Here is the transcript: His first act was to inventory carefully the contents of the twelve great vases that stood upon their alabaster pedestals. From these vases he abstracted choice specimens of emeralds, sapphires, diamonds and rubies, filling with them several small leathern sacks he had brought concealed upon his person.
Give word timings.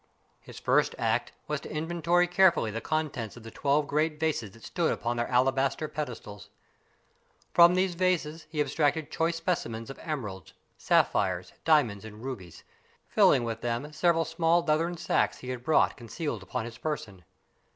His 0.39 0.59
first 0.59 0.95
act 0.97 1.31
was 1.47 1.61
to 1.61 1.71
inventory 1.71 2.25
carefully 2.25 2.71
the 2.71 2.81
contents 2.81 3.37
of 3.37 3.43
the 3.43 3.51
twelve 3.51 3.85
great 3.85 4.19
vases 4.19 4.49
that 4.53 4.63
stood 4.63 4.91
upon 4.91 5.15
their 5.15 5.27
alabaster 5.27 5.87
pedestals. 5.87 6.49
From 7.53 7.75
these 7.75 7.93
vases 7.93 8.47
he 8.49 8.59
abstracted 8.61 9.11
choice 9.11 9.35
specimens 9.35 9.91
of 9.91 9.99
emeralds, 9.99 10.53
sapphires, 10.75 11.53
diamonds 11.65 12.03
and 12.03 12.23
rubies, 12.23 12.63
filling 13.09 13.43
with 13.43 13.61
them 13.61 13.93
several 13.93 14.25
small 14.25 14.63
leathern 14.63 14.97
sacks 14.97 15.37
he 15.37 15.49
had 15.49 15.61
brought 15.63 15.97
concealed 15.97 16.41
upon 16.41 16.65
his 16.65 16.79
person. 16.79 17.23